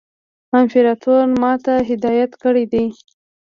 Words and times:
امپراطور 0.59 1.23
ما 1.41 1.51
ته 1.65 1.73
هدایت 1.89 2.31
کړی 2.43 2.65
دی. 2.73 2.85